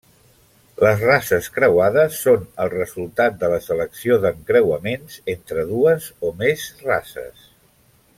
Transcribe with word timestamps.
Les 0.85 1.01
races 1.07 1.49
creuades 1.57 2.15
són 2.27 2.47
el 2.65 2.71
resultat 2.75 3.37
de 3.43 3.49
la 3.53 3.59
selecció 3.67 4.17
d'encreuaments 4.23 5.19
entre 5.35 5.67
dues 5.73 6.09
o 6.31 6.33
més 6.41 6.65
races. 6.89 7.45